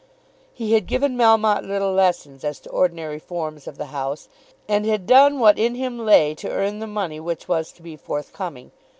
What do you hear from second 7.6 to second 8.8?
to be forthcoming.